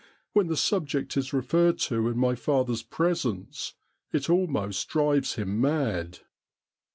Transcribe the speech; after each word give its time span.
When 0.33 0.47
the 0.47 0.57
subject 0.57 1.15
is 1.15 1.31
referred 1.31 1.77
to 1.81 2.07
in 2.07 2.17
my 2.17 2.33
father's 2.33 2.81
presence 2.81 3.75
it 4.11 4.31
almost 4.31 4.87
drives 4.89 5.35
him 5.35 5.61
mad.' 5.61 6.21